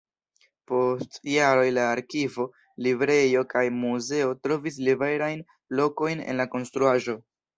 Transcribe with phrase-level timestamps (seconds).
[0.69, 2.45] Post jaroj la arkivo,
[2.87, 5.47] librejo kaj muzeo trovis liberajn
[5.81, 7.19] lokojn en la konstruaĵo.